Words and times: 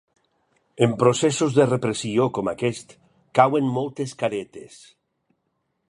En 0.85 0.95
processos 1.03 1.51
de 1.59 1.67
repressió 1.67 2.27
com 2.39 2.49
aquest, 2.55 2.97
cauen 3.41 3.71
moltes 3.79 4.17
caretes. 4.25 4.85